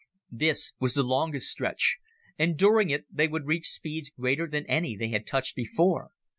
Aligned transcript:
This 0.31 0.71
was 0.79 0.95
the 0.95 1.03
longest 1.03 1.51
stretch 1.51 1.99
and 2.35 2.57
during 2.57 2.89
it, 2.89 3.05
they 3.15 3.27
would 3.27 3.45
reach 3.45 3.69
speeds 3.69 4.09
greater 4.09 4.47
than 4.47 4.65
any 4.65 4.95
they 4.95 5.09
had 5.09 5.27
touched 5.27 5.55
before. 5.55 6.09